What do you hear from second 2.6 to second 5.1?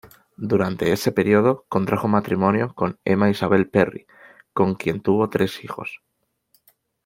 con Emma Isabel Perry con quien